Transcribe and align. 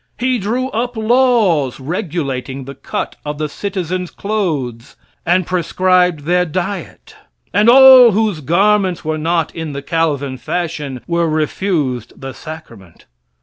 He 0.17 0.39
drew 0.39 0.69
up 0.69 0.97
laws 0.97 1.79
regulating 1.79 2.65
the 2.65 2.73
cut 2.73 3.17
of 3.23 3.37
the 3.37 3.47
citizens' 3.47 4.09
clothes, 4.09 4.95
and 5.27 5.45
prescribed 5.45 6.21
their 6.21 6.43
diet, 6.43 7.15
and 7.53 7.69
all 7.69 8.09
whose 8.11 8.39
garments 8.41 9.05
were 9.05 9.19
not 9.19 9.53
in 9.53 9.73
the 9.73 9.83
Calvin 9.83 10.39
fashion 10.39 11.01
were 11.05 11.29
refused 11.29 12.19
the 12.19 12.33
sacrament. 12.33 13.05